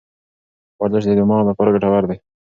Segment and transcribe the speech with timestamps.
[0.81, 2.17] ورزش د دماغ لپاره ګټور دی.